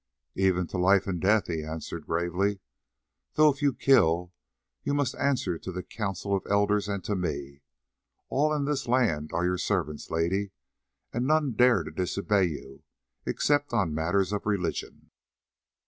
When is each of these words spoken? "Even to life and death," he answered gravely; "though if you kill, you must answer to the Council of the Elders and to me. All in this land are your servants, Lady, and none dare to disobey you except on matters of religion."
"Even 0.33 0.65
to 0.65 0.79
life 0.79 1.05
and 1.05 1.21
death," 1.21 1.45
he 1.45 1.63
answered 1.63 2.07
gravely; 2.07 2.59
"though 3.35 3.51
if 3.53 3.61
you 3.61 3.71
kill, 3.71 4.33
you 4.81 4.95
must 4.95 5.13
answer 5.17 5.59
to 5.59 5.71
the 5.71 5.83
Council 5.83 6.35
of 6.35 6.43
the 6.43 6.49
Elders 6.49 6.87
and 6.89 7.03
to 7.03 7.15
me. 7.15 7.61
All 8.27 8.51
in 8.51 8.65
this 8.65 8.87
land 8.87 9.29
are 9.31 9.45
your 9.45 9.59
servants, 9.59 10.09
Lady, 10.09 10.53
and 11.13 11.27
none 11.27 11.51
dare 11.51 11.83
to 11.83 11.91
disobey 11.91 12.45
you 12.45 12.81
except 13.27 13.73
on 13.73 13.93
matters 13.93 14.33
of 14.33 14.47
religion." 14.47 15.11